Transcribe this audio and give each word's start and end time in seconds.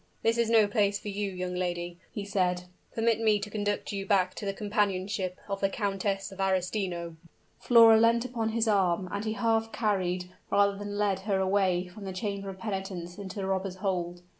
"This 0.23 0.39
is 0.39 0.49
no 0.49 0.65
place 0.65 0.97
for 0.97 1.09
you, 1.09 1.29
young 1.31 1.53
lady," 1.53 1.99
he 2.11 2.25
said. 2.25 2.63
"Permit 2.95 3.19
me 3.19 3.37
to 3.37 3.51
conduct 3.51 3.91
you 3.91 4.03
back 4.03 4.33
to 4.33 4.45
the 4.47 4.51
companionship 4.53 5.37
of 5.47 5.61
the 5.61 5.69
Countess 5.69 6.31
of 6.31 6.39
Arestino." 6.39 7.17
Flora 7.59 7.99
leant 7.99 8.25
upon 8.25 8.49
his 8.49 8.67
arm, 8.67 9.07
and 9.11 9.25
he 9.25 9.33
half 9.33 9.71
carried, 9.71 10.31
rather 10.49 10.75
than 10.75 10.97
led 10.97 11.19
her 11.29 11.39
away 11.39 11.85
from 11.85 12.05
the 12.05 12.13
chamber 12.13 12.49
of 12.49 12.57
penitence 12.57 13.19
into 13.19 13.35
the 13.35 13.45
robbers' 13.45 13.75
hold. 13.75 14.23